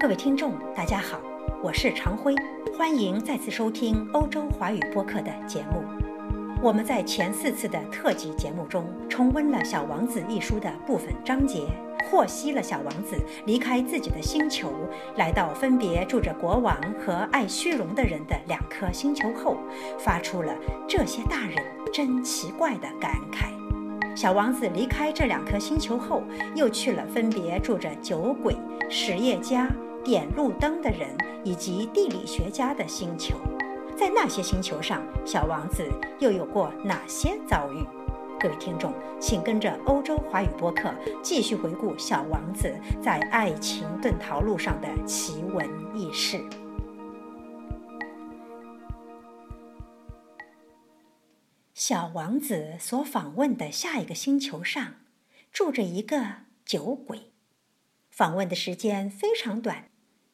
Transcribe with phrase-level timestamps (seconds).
[0.00, 1.20] 各位听众，大家好，
[1.62, 2.34] 我是常辉，
[2.74, 5.84] 欢迎再次收听欧洲华语播客的节目。
[6.62, 11.66] 我们在前四次的特辑节目中，重温了《小王子》一书的部分章节，
[12.10, 14.72] 获悉了小王子离开自己的星球，
[15.16, 19.58] 来到分别住着国王和爱虚荣的人的两颗星球后，
[19.98, 20.54] 发出了
[20.88, 21.62] “这些大人
[21.92, 23.50] 真奇怪”的感慨。
[24.16, 26.22] 小王子离开这两颗星球后，
[26.54, 28.56] 又去了分别住着酒鬼、
[28.88, 29.68] 实业家。
[30.04, 31.08] 点路灯的人
[31.44, 33.36] 以及地理学家的星球，
[33.96, 35.86] 在那些星球上，小王子
[36.18, 37.84] 又有过哪些遭遇？
[38.40, 46.40] 各位听众，请跟着欧洲华语播客继续回顾小王子在爱情遁逃路上的奇闻异事。
[51.74, 54.94] 小王子所访问的下一个星球上，
[55.52, 56.24] 住着一个
[56.64, 57.32] 酒鬼，
[58.10, 59.89] 访问的时间非常短。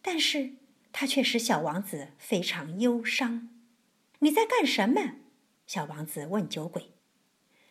[0.06, 0.52] 但是，
[0.92, 3.48] 他却使小王子非常忧伤。
[4.20, 5.16] 你在干什么？
[5.66, 6.92] 小王子问酒鬼。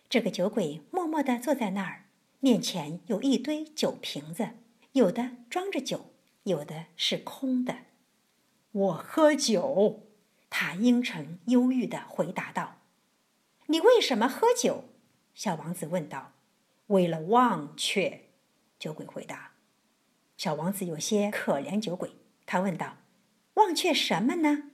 [0.09, 2.09] 这个酒鬼默默地坐在那儿，
[2.41, 4.49] 面前有一堆酒瓶子，
[4.91, 6.07] 有的装着酒，
[6.43, 7.77] 有的是空的。
[8.73, 10.09] 我喝酒，
[10.49, 12.81] 他阴沉忧郁地回答道。
[13.67, 14.83] 你为什么喝酒？
[15.33, 16.33] 小王子问道。
[16.87, 18.25] 为了忘却，
[18.77, 19.53] 酒鬼回答。
[20.35, 22.11] 小王子有些可怜酒鬼。
[22.45, 22.97] 他问道
[23.55, 24.71] ：“忘却什么呢？”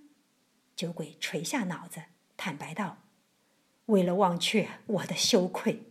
[0.76, 2.04] 酒鬼垂下脑子，
[2.36, 3.04] 坦白道
[3.88, 5.84] ：“为了忘却我的羞愧。”“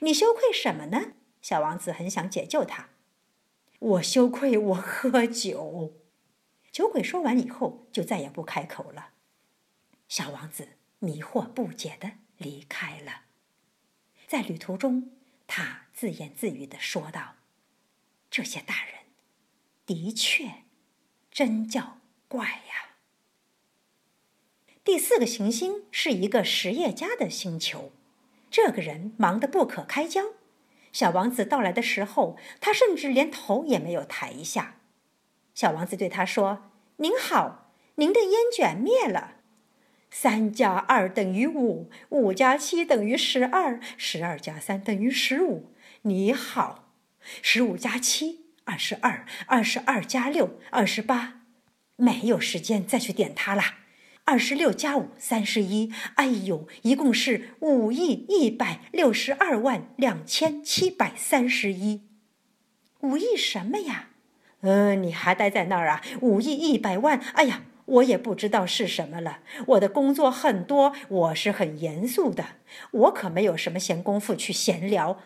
[0.00, 1.12] 你羞愧什么呢？”
[1.42, 2.90] 小王子很想解救他。
[3.78, 5.94] “我羞愧我喝酒。”
[6.70, 9.10] 酒鬼说完以后，就再也不开口了。
[10.08, 10.68] 小王子
[11.00, 13.22] 迷惑不解的离开了。
[14.28, 15.10] 在旅途中，
[15.48, 17.34] 他自言自语的说道
[18.30, 19.00] ：“这些大人，
[19.84, 20.64] 的确。”
[21.30, 22.96] 真叫怪呀！
[24.82, 27.92] 第四个行星是一个实业家的星球，
[28.50, 30.32] 这个人忙得不可开交。
[30.92, 34.80] 小王子到来的时候，他甚至连头也没有抬一下。
[35.54, 39.36] 小王子对他说：“您好，您的烟卷灭了。
[40.10, 45.72] 三加二等于五，五加七等于十二，十二加三等于十五。
[46.02, 46.92] 你好，
[47.40, 51.40] 十五加七。”二十二，二十二加六，二十八，
[51.96, 53.64] 没有时间再去点它了。
[54.24, 55.92] 二十六加五，三十一。
[56.14, 62.02] 哎呦，一共是五亿一百六十二万两千七百三十一。
[63.00, 64.10] 五亿什么呀？
[64.60, 66.00] 嗯，你还待在那儿啊？
[66.20, 67.18] 五亿一百万。
[67.32, 69.40] 哎呀，我也不知道是什么了。
[69.66, 72.44] 我的工作很多，我是很严肃的，
[72.92, 75.18] 我可没有什么闲工夫去闲聊。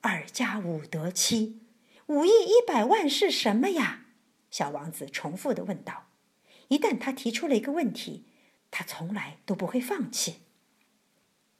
[0.00, 1.65] 二加五得七。
[2.08, 4.02] 五亿一百万是什么呀？
[4.48, 6.06] 小王子重复的问道。
[6.68, 8.26] 一旦他提出了一个问题，
[8.70, 10.42] 他从来都不会放弃。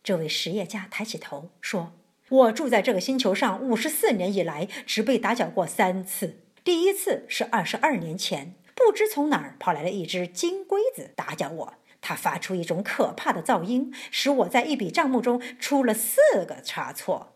[0.04, 1.94] 这位实业家抬起头说
[2.30, 6.44] ：“我住在这个星球上五十四年以来，只被打搅过三次。
[6.62, 17.32] 第一次是二十二年前，不知从哪儿跑来了一只金龟子打搅我，它发出一种可怕的噪音，使我在一笔账目中出了四个差错。”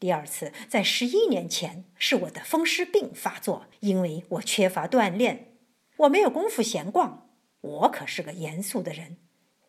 [0.00, 5.58] 第二次在十一年前，是我的风湿病发作，因为我缺乏锻炼，
[5.98, 7.28] 我没有功夫闲逛。
[7.60, 9.18] 我可是个严肃的人。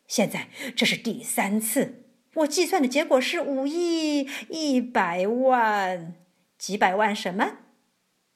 [0.08, 2.06] 现在这是第三次，
[2.36, 6.16] 我计算的结果是五亿一百万，
[6.58, 7.58] 几百万什么？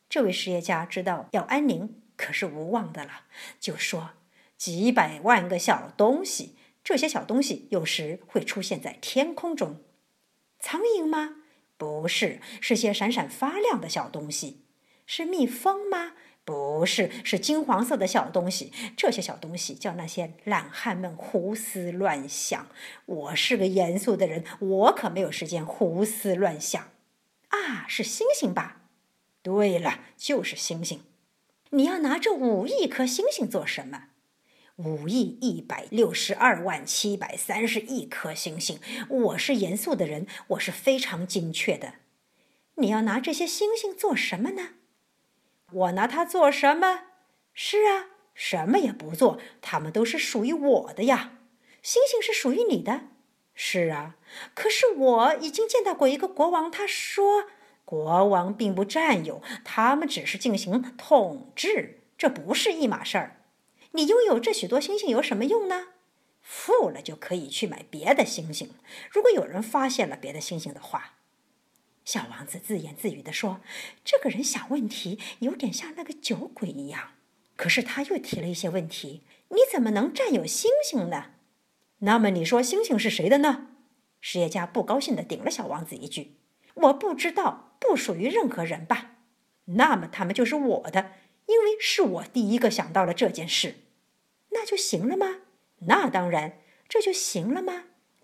[0.09, 3.23] 这位实业家知道要安宁可是无望的了，
[3.57, 4.11] 就说
[4.57, 9.81] 几百万个小东西，这些小东西有时会出现在天空中，
[10.59, 11.43] 苍蝇吗？
[11.85, 14.63] 不是，是些闪闪发亮的小东西，
[15.05, 16.13] 是蜜蜂吗？
[16.43, 18.73] 不是，是金黄色的小东西。
[18.97, 22.67] 这些小东西叫那些懒汉们胡思乱想。
[23.05, 26.89] 我是个严肃的人，我可没有时间胡思乱想。
[27.49, 28.81] 啊，是星星吧？
[29.43, 31.03] 对了，就是星星。
[31.69, 34.05] 你要拿这五亿颗星星做什么？
[34.77, 38.77] 五亿一百六十二万七百三十亿颗星星。
[39.07, 41.93] 我是严肃的人，我是非常精确的。
[42.75, 44.71] 你要拿这些星星做什么呢？
[45.71, 47.03] 我拿它做什么？
[47.53, 51.39] 是啊，什么也不做，它们都是属于我的呀。
[51.81, 53.03] 星星是属于你的。
[53.53, 54.17] 是啊，
[54.53, 57.45] 可是我已经见到过一个国王，他说
[57.85, 63.37] 国王并不占有，他们只是进行统治，这不是一码事儿。
[63.95, 65.87] 你拥有这许多星星有什么用呢？
[66.41, 68.71] 富了就可以去买别的星星。
[69.09, 71.13] 如果有人发现了别的星星的话，
[72.03, 73.61] 小王子自言自语地说
[74.03, 77.13] ：“这个人想问题有点像那个酒鬼一样。”
[77.55, 81.31] 可是他又提了一些问题：你怎么能占有星星呢？
[81.99, 83.69] 那么你说星星是谁的呢？
[84.19, 86.35] 实业家不高兴地顶了小王子一句
[86.75, 89.11] ：“我不知道，不属于任何人吧？
[89.65, 91.13] 那么他们就是我的，
[91.47, 93.77] 因为是我第一个想到了这件事。
[94.55, 95.41] 那就行了吗？
[95.81, 96.57] 那当然，
[96.89, 97.83] 这就行了吗？”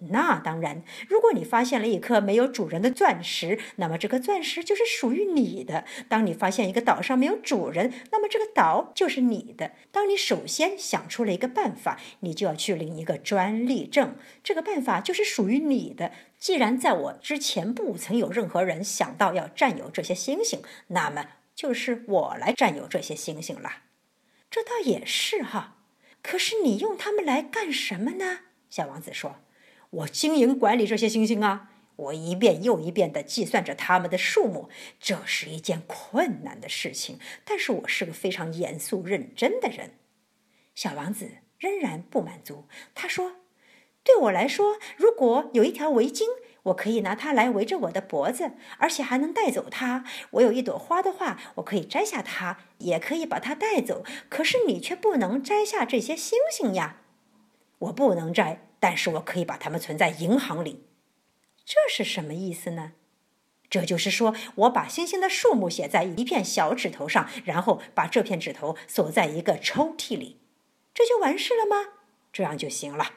[0.09, 5.85] 那当然，如果你发现了一颗没有主人的钻石，那么这颗钻石就是属于你的。
[6.09, 9.73] 当你发现一个岛上没有主人，那么这个岛就是你的。
[9.91, 16.11] 当你首先想出了一个办法，你就要去领一个专利证，这个办法就是属于你的。
[16.39, 23.83] 既然在我之前不曾有任何人想到要占有这些星星，那么就是我来占有这些星星了。
[24.49, 25.75] 这倒也是哈，
[26.21, 28.39] 可是你用它们来干什么呢？
[28.69, 29.37] 小王子说。
[29.89, 34.69] 我经营管理这些星星啊，我一遍又一遍地计算着它们的数目，
[35.01, 37.19] 这是一件困难的事情。
[37.43, 39.95] 但是我是个非常严肃认真的人。
[40.73, 41.29] 小王子
[41.59, 43.35] 仍然不满足，他说
[44.01, 46.23] ：“对我来说，如果有一条围巾，
[46.63, 50.03] 我可以拿它来围着我的脖子，而且还能带走它。
[50.31, 54.03] 我有一朵花的话，我可以摘下它，也可以把它带走。
[54.29, 56.97] 可是你却不能摘下这些星星呀！
[57.79, 60.87] 我不能摘。”但是我可以把它们存在银行里，
[61.63, 62.93] 这是什么意思呢？
[63.69, 70.41] 这就是说我把星星的数目写在一片小指头上，然后把这片指头锁在一个抽屉里，
[70.95, 71.91] 这就完事了吗？
[72.33, 73.11] 这样就行了。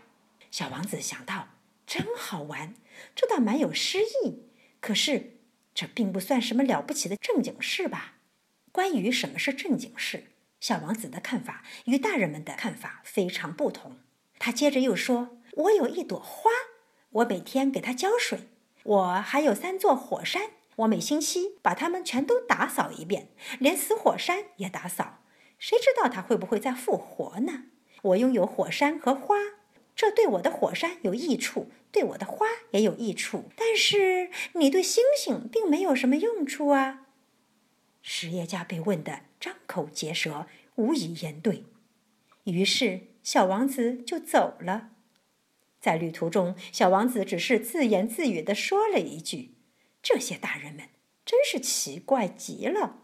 [0.50, 1.48] 小王子想到，
[1.86, 2.74] 真好玩，
[3.14, 4.44] 这倒蛮有诗意。
[4.80, 5.38] 可是
[5.74, 8.14] 这并不算什么了不起的正经事吧？
[8.72, 13.98] 关于什么是正经事，小王子的看法与大人们的看法非常不同。
[14.38, 15.38] 他接着又说。
[15.56, 16.50] 我有一朵花，
[17.10, 18.48] 我每天给它浇水。
[18.82, 23.28] 我还有三座火山，我每星期把它们全都打扫一遍，
[23.60, 25.22] 连死火山也打扫。
[25.60, 27.66] 谁知道它会不会再复活呢？
[28.02, 29.36] 我拥有火山和花，
[29.94, 33.44] 这对我的火山有益处，对我的花也有益处。
[33.56, 37.06] 但是你对星星并没有什么用处啊！
[38.02, 41.64] 实业家被问得张口结舌，无以言对。
[42.44, 44.90] 于是小王子就走了。
[45.80, 49.54] 在旅途中，小王子只是自言自语地说了一句
[50.02, 50.88] ：“这些大人们
[51.24, 53.02] 真是奇怪极了。”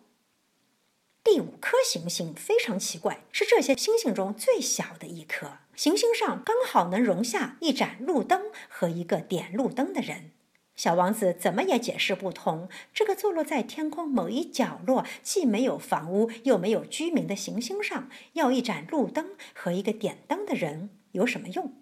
[1.23, 5.59] 第五颗行星非常奇怪，是这些星星中最小的一颗。
[5.77, 10.31] 行星上刚好能容下一盏路灯和一个点路灯的人。
[10.77, 21.75] 小王子怎么也解释不通，这个坐落在天空某一角落、既没有房屋又没有居民的行星上，要一盏路灯和一个点灯的人有什么用？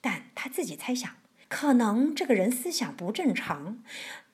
[0.00, 1.18] 但他自己猜想，
[1.48, 3.84] 可能这个人思想不正常，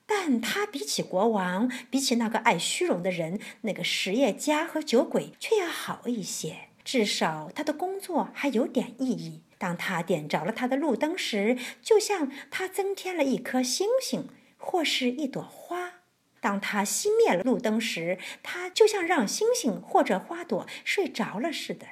[0.06, 6.68] 但他比起国王，比起那个爱虚荣的人，那个实业家和酒鬼，却要好一些。
[6.84, 9.42] 至少他的工作还有点意义。
[9.58, 16.02] 当他点着了他的路灯时，就像他增添了一颗星星或是一朵花；
[16.40, 21.86] 当他熄灭了路灯时，他就像让星星或者花朵睡着了似的。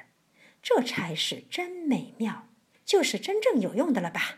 [0.61, 2.47] 这才是真美妙。
[2.85, 4.37] 就是真正有用的了吧？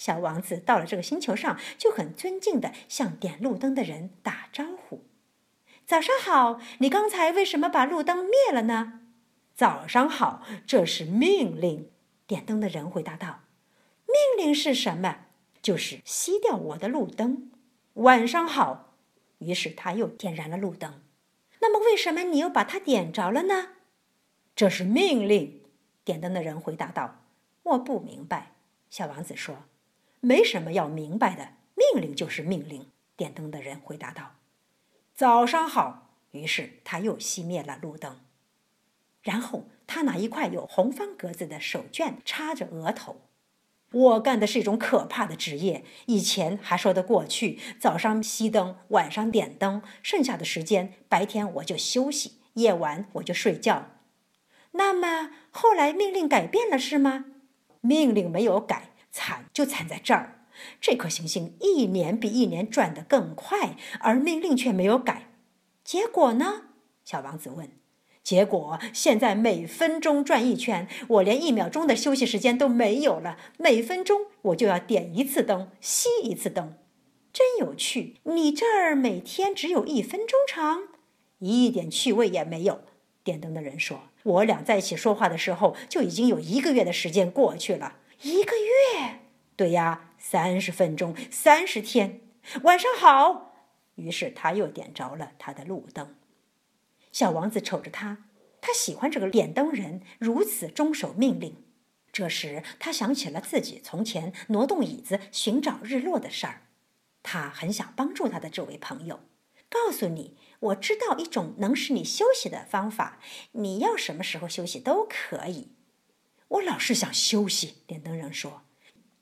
[0.00, 5.04] 小王子到了这个星球上，就很尊敬地向点路灯的人打招呼
[5.86, 9.00] ：“早上好，你刚才为什么把路灯灭了呢
[9.54, 11.90] ？”“早上好，这是命令。”
[12.26, 13.40] 点灯的人回答道。
[14.08, 15.26] “命令是什么？
[15.60, 17.52] 就是熄掉我的路灯。
[18.00, 18.94] ”“晚上好。”
[19.40, 21.02] 于是他又点燃了路灯。
[21.60, 23.72] “那么为什么你又把它点着了呢
[24.56, 25.60] ？”“这是命令。”
[26.04, 27.26] 点灯的人回答道。
[27.64, 28.52] 我不明白，
[28.88, 29.64] 小王子说
[30.20, 32.86] ：“没什么要明白的，命令就是命令。”
[33.16, 34.36] 点灯的人回答道
[35.14, 38.20] ：“早上好。”于是他又熄灭了路灯，
[39.20, 43.22] 然后他拿一块有红方格子的手绢插着额头。
[43.92, 53.90] 我干的是一种可怕的职业，以前还说得过去，早上熄灯，晚上点灯，剩下的时间白天我就休息，夜晚我就睡觉。
[54.70, 57.24] 那么后来命令改变了是吗？
[57.80, 60.46] 命令没有改，惨就惨在这儿。
[60.80, 65.30] 这颗行星一年比一年转得更快，而命令却没有改。
[65.82, 66.64] 结果呢？
[67.04, 67.70] 小王子问。
[68.22, 73.38] 结果现在每分钟转一圈，我连一秒钟的休息时间都没有了。
[73.58, 76.74] 每分钟我就要点一次灯，熄一次灯。
[77.32, 78.16] 真有趣！
[78.24, 80.82] 你这儿每天只有一分钟长，
[81.38, 82.82] 一点趣味也没有。
[83.24, 84.02] 点灯的人说。
[84.22, 87.96] 我俩在一起说话的时候，就已经有一个月的时间过去了。
[88.22, 89.20] 一个月？
[89.56, 92.20] 对呀，三十分钟，三十天。
[92.64, 93.54] 晚上好。
[93.94, 96.16] 于是他又点着了他的路灯。
[97.12, 98.26] 小王子瞅着他，
[98.60, 101.64] 他喜欢这个点灯人如此遵守命令。
[102.12, 106.66] 这时，他想起了自己从前挪动椅子寻找日落的事儿。
[107.22, 109.20] 他很想帮助他的这位朋友，
[109.70, 113.18] 告诉你，我知道一种能使你休息的方法，
[113.52, 115.72] 你要什么时候休息都可以。
[116.50, 118.62] 我老是想休息，点灯人说。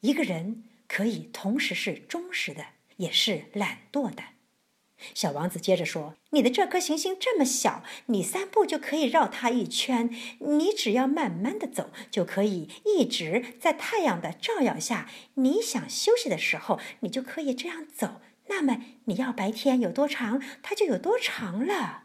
[0.01, 2.65] 一个人可以同时是忠实的，
[2.97, 4.23] 也是懒惰的。
[5.15, 10.11] 小王子接着说：“你的这颗行星这么小，你三步就可以绕它一圈。
[10.41, 15.09] 你只要慢慢的走，就可以一直在太阳的照耀下。
[15.35, 18.21] 你想休息的时候，你就可以这样走。
[18.47, 22.05] 那么你要白天有多长，它就有多长了。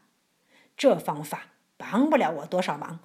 [0.75, 2.99] 这方法帮不了我多少忙。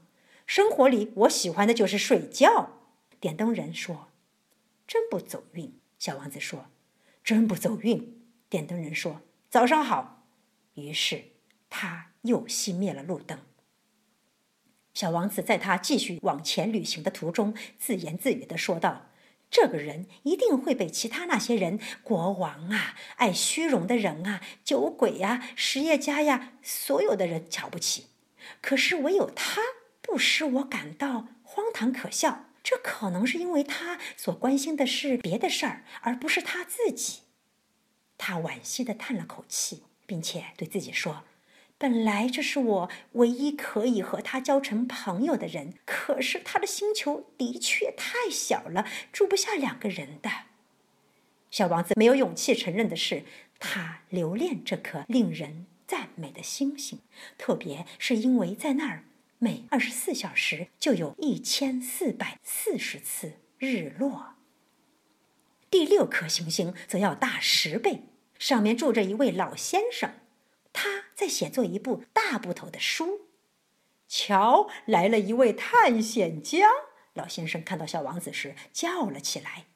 [0.49, 2.81] 生活里，我喜欢的就是睡觉。”
[3.21, 4.09] 点灯人说
[4.89, 6.71] ：“真不走运。”小王子说
[7.23, 9.21] ：“真不走运。”点灯人说。
[9.51, 10.27] 早上好。
[10.75, 11.25] 于是
[11.69, 13.39] 他又熄灭了路灯。
[14.95, 19.11] 小王子在他继续往前旅行的途中，自言自语地说道
[19.51, 28.07] ：“这个人一定会被其他那些人——国王啊，爱虚荣的人啊，酒鬼呀，实业家呀，所有的人瞧不起。
[28.63, 29.61] 可是唯有他
[30.09, 32.47] 不使我感到荒唐可笑。
[32.63, 37.21] 这可能是因为他所关心的是别的事儿，而不是他自己。”
[38.19, 41.25] 他惋惜地叹了口气，并且对自己说
[41.79, 50.31] ：“本来这是我唯一可以和他交成朋友的人，可是他的星球的确太小了，住不下两个人的。”
[51.51, 53.25] 小王子没有勇气承认的是，
[53.59, 56.99] 他留恋这颗令人赞美的星星，
[57.39, 59.05] 特别是因为在那儿
[59.41, 64.35] 每二十四小时就有一千四百四十次日落。
[65.71, 68.05] 第六颗行星则要大十倍，
[68.39, 70.15] 上面住着一位老先生，
[70.73, 73.29] 他在写作一部大部头的书。
[74.09, 76.67] 瞧，来了一位探险家！
[77.13, 79.67] 老先生看到小王子时叫了起来。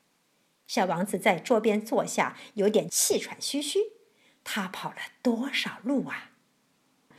[0.66, 3.78] 小王子在桌边坐下，有点气喘吁吁。
[4.42, 6.32] 他跑了多少路啊？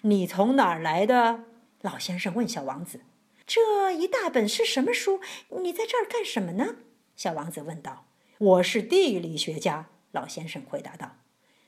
[0.01, 1.45] 你从哪儿来的？
[1.83, 3.01] 老先生问小王子。
[3.45, 5.19] 这一大本是什么书？
[5.61, 6.77] 你在这儿干什么呢？
[7.17, 8.07] 小王子问道。
[8.37, 11.17] 我是地理学家，老先生回答道。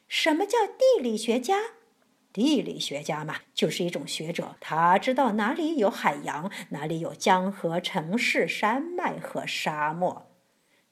[0.08, 1.60] 什么叫地理学家？
[2.32, 10.32] 地理学家嘛，就是一种学者，他知道哪里有海洋，哪里有江河、城市、山脉和沙漠。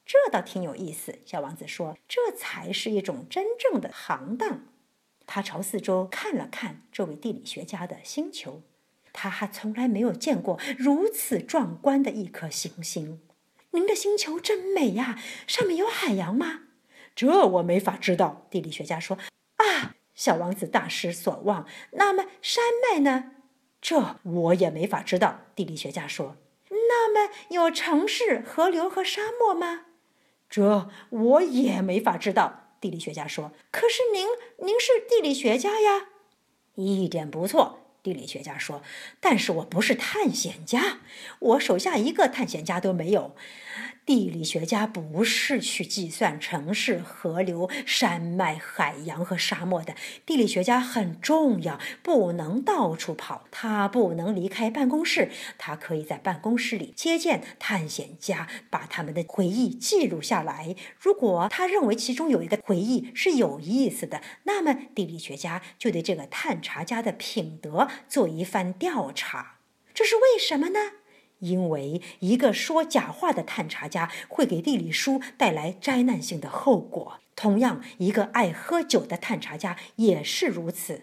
[0.04, 1.96] 这倒挺有意思，小王子说。
[2.06, 4.66] 这才是一种真正的行当。
[5.24, 8.60] 他朝四周看了看这位地理学家的星球，
[9.14, 13.22] 他还从来没有见过如此壮观的一颗行星。
[13.70, 16.64] 您的星球真美呀，上面有海洋吗？
[17.14, 18.46] 这我没法知道。
[18.50, 19.16] 地理学家说
[19.56, 21.66] ：“啊，小王子大失所望。
[21.92, 23.30] 那么山脉呢？
[23.80, 26.36] 这我也没法知道。”地理学家说
[26.70, 29.86] ：“那么有城市、河流和沙漠吗？”
[30.50, 32.76] 这我也没法知道。
[32.80, 34.26] 地理学家说：“可是您，
[34.66, 36.08] 您是地理学家呀。”
[36.74, 37.83] 一点不错。
[38.04, 38.82] 地理学家说
[39.18, 40.98] ：“但是我不是探险家，
[41.38, 43.34] 我手下一个探险家都没有。
[44.06, 49.94] 地理学家不是去计算城市、河流、山脉、海洋和沙漠的。
[50.26, 55.30] 地理学家很重要，不能到处跑，他不能离开办公室。
[55.56, 60.76] 他可以在办公室里接见探险家，把他们的回忆记录下来。
[60.98, 69.58] 如果他认为其中有一个回忆是有意思的，那么地理学家就对这个探查家的品德。”做一番调查，
[69.92, 70.78] 这是为什么呢？
[71.40, 77.20] 因为一个说假话的探查家会给地理书带来灾难性的后果。
[77.36, 81.02] 同样，一个爱喝酒的探查家也是如此。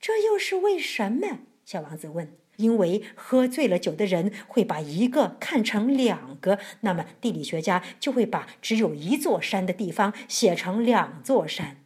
[0.00, 1.40] 这又是为什么？
[1.64, 2.36] 小王子问。
[2.56, 11.78] 因为喝醉了酒的人会把一个看成两个，那么地理学家就会把只有一座山的地方写成两座山。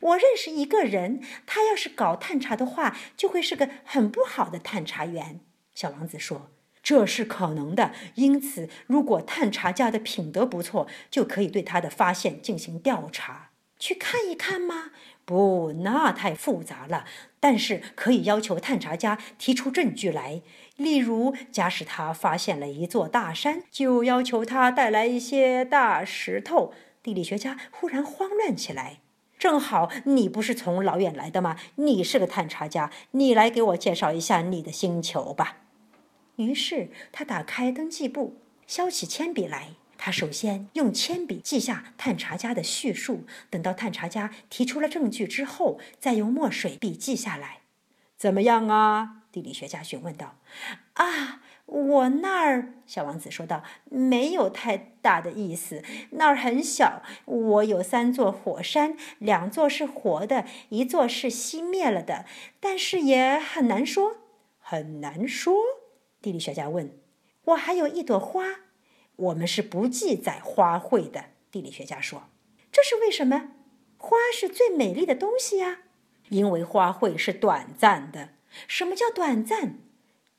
[0.00, 5.40] 我认识一个人，他要是搞探查的话，就会是个很不好的探查员。
[5.74, 6.50] 小王子说
[6.88, 7.92] ：“这是可能的。
[8.14, 14.92] 因此，如果探查家的品德不错，就可以对他的发现进行调查，去看一看吗？
[15.26, 17.04] 不，那太复杂了。
[17.38, 20.40] 但是可以要求探查家提出证据来。
[20.76, 26.72] 例如，假使他发现了一座大山，就要求他带来一些大石头。”
[27.04, 29.00] 地理学家忽然慌乱起来。
[29.38, 31.58] 正好你不是从老远来的吗？
[31.74, 35.58] 你是个探查家，你来给我介绍一下你的星球吧。
[36.38, 39.70] 于是他打开登记簿，削起铅笔来。
[40.00, 47.58] 他首先用铅笔记下探查家的叙述，等到探查家提出了证据之后，再用墨水笔记下来。
[48.16, 49.22] 怎么样啊？
[49.32, 50.38] 地理学家询问道。
[50.94, 55.82] “啊，我那儿……”小王子说道，“没有太大的意思。
[56.10, 57.02] 那儿很小。
[57.24, 62.24] 我有三座火山，两座是活的，一座是熄灭了的。
[62.60, 64.18] 但是也很难说，
[64.60, 65.56] 很难说。”
[66.28, 66.92] 地理学家问。
[67.46, 68.60] “我还有一朵花，
[69.16, 72.24] 我们是不记载花卉的。”地理学家说。
[72.70, 73.52] “这是为什么？
[73.96, 75.84] 花是最美丽的东西呀。”
[76.28, 78.34] 因为花卉是短暂的。
[78.66, 79.78] 什么叫短暂？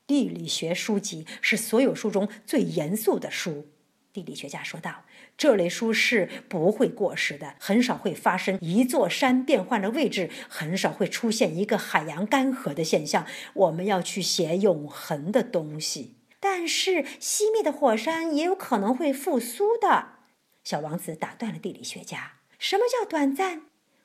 [0.06, 3.66] 地理学书籍是所有书中最严肃的书。
[4.12, 5.04] 地理学家说道
[5.38, 13.26] ：“这类书是不会过时的，很少会发生一座山变换了位置，很少会出现一个海洋干涸的现象。
[13.54, 16.16] 我们要去写永恒的东西。
[16.40, 20.08] 但是熄灭的火山也有可能会复苏的。”
[20.64, 23.62] 小王子打断了地理学家：“什么叫短暂？”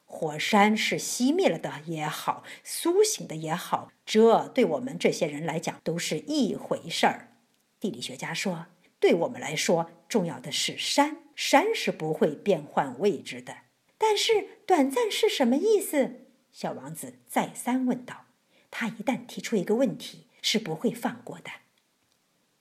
[0.08, 7.32] 火山是熄灭了的也好，苏醒的也好，这对我们这些人来讲都是一回事儿。
[7.80, 8.68] 地理学家说
[9.00, 13.58] ：“对我们来说，重要的是山，山是不会变换位置的。”
[13.98, 16.28] 但是“短暂”是什么意思？
[16.52, 18.26] 小王子再三问道。
[18.72, 21.50] 他一旦提出一个问题，是不会放过的。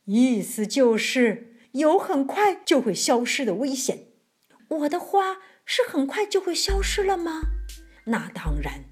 [0.04, 4.08] 意思就是有很快就会消失的危险。
[4.68, 5.38] 我的花。
[5.66, 7.40] 是很快就会消失了吗？
[8.04, 8.84] 那当然，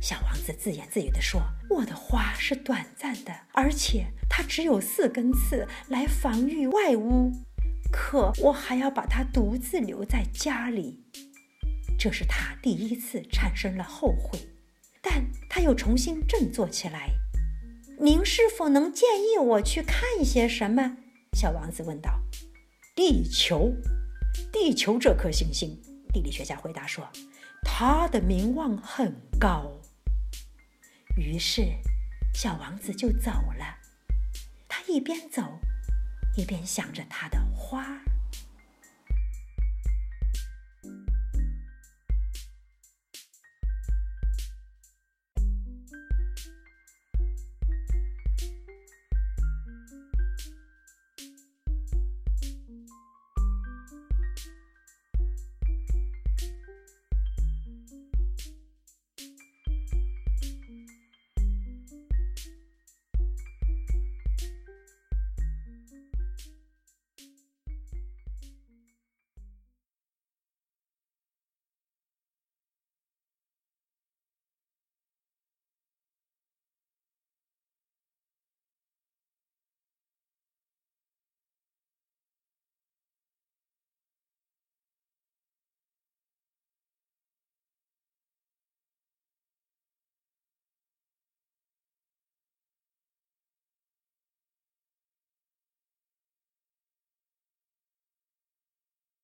[0.00, 7.32] 小王子自言自语地说：“我的花是短暂的，而且它只有四根刺来防御外污。
[7.90, 11.04] 可我还要把它独自留在家里。”
[11.98, 14.38] 这是他第一次产生了后悔，
[15.02, 17.10] 但他又重新振作起来。
[17.98, 20.98] “您是否能建议我去看一些什么？”
[21.36, 22.20] 小王子问道。
[22.94, 23.72] “地球，
[24.52, 25.76] 地球这颗行星。”
[26.14, 27.04] 地理学家回答说
[27.66, 29.72] ：“它的名望很高。”
[31.18, 31.74] 于是，
[32.32, 33.76] 小王子就走了。
[34.68, 35.42] 他一边走，
[36.36, 37.84] 一边想着他的花。